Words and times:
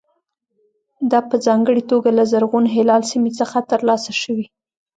دا 1.11 1.19
په 1.29 1.35
ځانګړې 1.45 1.83
توګه 1.91 2.09
له 2.17 2.23
زرغون 2.31 2.65
هلال 2.75 3.01
سیمې 3.11 3.31
څخه 3.39 3.57
ترلاسه 3.71 4.11
شوي. 4.21 4.45